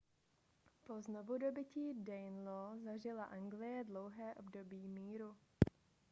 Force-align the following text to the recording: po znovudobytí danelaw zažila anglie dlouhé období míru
po 0.85 0.95
znovudobytí 1.05 1.93
danelaw 1.93 2.73
zažila 2.81 3.23
anglie 3.29 3.83
dlouhé 3.85 4.33
období 4.35 4.87
míru 4.89 5.35